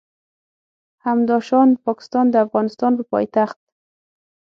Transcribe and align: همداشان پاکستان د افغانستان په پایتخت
همداشان 1.05 1.69
پاکستان 1.85 2.25
د 2.31 2.35
افغانستان 2.45 2.91
په 2.97 3.03
پایتخت 3.11 3.59